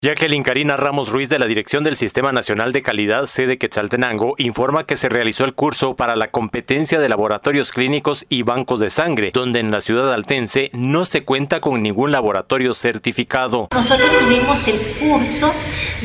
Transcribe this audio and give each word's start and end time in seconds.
Jacqueline 0.00 0.44
Karina 0.44 0.76
Ramos 0.76 1.08
Ruiz 1.08 1.28
de 1.28 1.40
la 1.40 1.46
Dirección 1.46 1.82
del 1.82 1.96
Sistema 1.96 2.30
Nacional 2.30 2.72
de 2.72 2.82
Calidad 2.82 3.26
sede 3.26 3.58
Quetzaltenango 3.58 4.36
informa 4.38 4.86
que 4.86 4.96
se 4.96 5.08
realizó 5.08 5.44
el 5.44 5.54
curso 5.54 5.96
para 5.96 6.14
la 6.14 6.28
competencia 6.28 7.00
de 7.00 7.08
laboratorios 7.08 7.72
clínicos 7.72 8.24
y 8.28 8.44
bancos 8.44 8.78
de 8.78 8.90
sangre, 8.90 9.32
donde 9.34 9.58
en 9.58 9.72
la 9.72 9.80
ciudad 9.80 10.14
altense 10.14 10.70
no 10.72 11.04
se 11.04 11.24
cuenta 11.24 11.60
con 11.60 11.82
ningún 11.82 12.12
laboratorio 12.12 12.74
certificado. 12.74 13.66
Nosotros 13.72 14.16
tuvimos 14.16 14.68
el 14.68 15.00
curso 15.00 15.52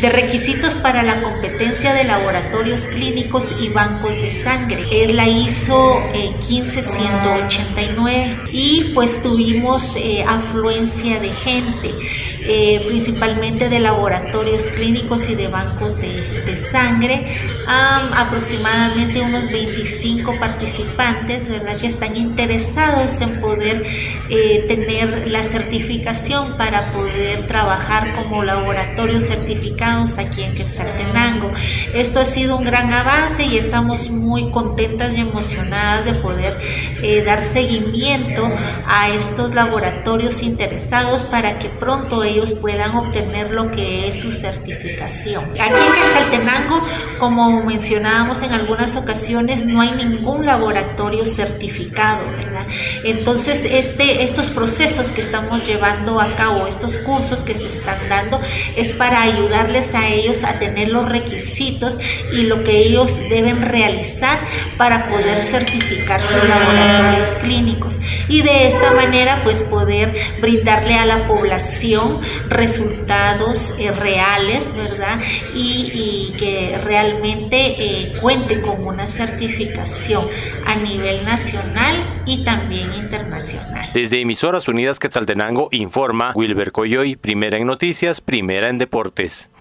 de 0.01 0.09
requisitos 0.09 0.79
para 0.79 1.03
la 1.03 1.21
competencia 1.21 1.93
de 1.93 2.03
laboratorios 2.03 2.87
clínicos 2.87 3.55
y 3.59 3.69
bancos 3.69 4.15
de 4.15 4.31
sangre. 4.31 4.87
Es 4.91 5.13
la 5.13 5.27
ISO 5.27 6.01
15189 6.39 8.11
eh, 8.15 8.39
y 8.51 8.91
pues 8.95 9.21
tuvimos 9.21 9.95
eh, 9.97 10.25
afluencia 10.27 11.19
de 11.19 11.29
gente, 11.29 11.93
eh, 12.41 12.83
principalmente 12.87 13.69
de 13.69 13.82
laboratorios 13.83 14.65
clínicos 14.65 15.29
y 15.29 15.35
de 15.35 15.47
bancos 15.47 15.99
de, 15.99 16.57
sangre, 16.57 17.25
aproximadamente 17.67 19.21
unos 19.21 19.49
25 19.49 20.39
participantes, 20.39 21.49
¿verdad? 21.49 21.77
Que 21.79 21.87
están 21.87 22.15
interesados 22.15 23.19
en 23.21 23.41
poder 23.41 23.83
eh, 24.29 24.65
tener 24.67 25.27
la 25.27 25.43
certificación 25.43 26.57
para 26.57 26.91
poder 26.91 27.47
trabajar 27.47 28.13
como 28.13 28.43
laboratorios 28.43 29.25
certificados 29.25 30.17
aquí 30.17 30.43
en 30.43 30.55
Quetzaltenango. 30.55 31.51
Esto 31.93 32.19
ha 32.19 32.25
sido 32.25 32.57
un 32.57 32.63
gran 32.63 32.91
avance 32.93 33.45
y 33.45 33.57
estamos 33.57 34.09
muy 34.09 34.49
contentas 34.51 35.17
y 35.17 35.21
emocionadas 35.21 36.05
de 36.05 36.13
poder 36.13 36.59
eh, 37.01 37.23
dar 37.23 37.43
seguimiento 37.43 38.49
a 38.87 39.09
estos 39.09 39.53
laboratorios 39.53 40.41
interesados 40.43 41.23
para 41.23 41.59
que 41.59 41.69
pronto 41.69 42.23
ellos 42.23 42.53
puedan 42.53 42.95
obtener 42.95 43.51
lo 43.51 43.71
que 43.75 44.07
es 44.07 44.21
su 44.21 44.31
certificación. 44.31 45.51
Aquí 45.59 45.81
en 45.81 45.93
Quetzaltenango, 45.93 46.85
como 47.19 47.63
mencionábamos 47.63 48.41
en 48.41 48.53
algunas 48.53 48.95
ocasiones, 48.95 49.65
no 49.65 49.81
hay 49.81 49.91
ningún 49.91 50.45
laboratorio 50.45 51.25
certificado, 51.25 52.25
¿verdad? 52.31 52.67
Entonces, 53.03 53.63
este, 53.69 54.23
estos 54.23 54.49
procesos 54.49 55.11
que 55.11 55.21
estamos 55.21 55.65
llevando 55.65 56.19
a 56.19 56.35
cabo, 56.35 56.67
estos 56.67 56.97
cursos 56.97 57.43
que 57.43 57.55
se 57.55 57.69
están 57.69 57.97
dando, 58.09 58.39
es 58.75 58.95
para 58.95 59.21
ayudarles 59.21 59.95
a 59.95 60.07
ellos 60.07 60.43
a 60.43 60.59
tener 60.59 60.89
los 60.89 61.07
requisitos 61.07 61.99
y 62.31 62.43
lo 62.43 62.63
que 62.63 62.79
ellos 62.79 63.17
deben 63.29 63.61
realizar 63.61 64.37
para 64.77 65.07
poder 65.07 65.41
certificar 65.41 66.21
sus 66.21 66.43
laboratorios 66.47 67.29
clínicos 67.37 67.99
y 68.27 68.41
de 68.41 68.67
esta 68.67 68.91
manera 68.91 69.41
pues 69.43 69.63
poder 69.63 70.13
brindarle 70.41 70.95
a 70.95 71.05
la 71.05 71.27
población 71.27 72.21
resultados 72.49 73.62
eh, 73.71 73.91
reales, 73.91 74.73
¿verdad? 74.75 75.19
Y, 75.53 76.33
que 76.37 76.79
realmente 76.83 77.57
eh, 77.57 78.17
cuente 78.19 78.61
con 78.61 78.85
una 78.85 79.07
certificación 79.07 80.29
a 80.65 80.75
nivel 80.75 81.25
nacional 81.25 82.23
y 82.25 82.43
también 82.43 82.93
internacional. 82.93 83.89
Desde 83.93 84.19
Emisoras 84.19 84.67
Unidas 84.67 84.99
Quetzaltenango 84.99 85.69
informa 85.71 86.31
Wilber 86.35 86.71
Coyoy, 86.71 87.15
primera 87.15 87.57
en 87.57 87.67
noticias, 87.67 88.19
primera 88.21 88.69
en 88.69 88.77
deportes. 88.77 89.51